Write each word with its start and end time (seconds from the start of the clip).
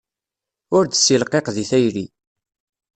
Ur 0.75 0.83
d-ssilqiq 0.85 1.47
di 1.55 1.65
tayri. 1.69 2.05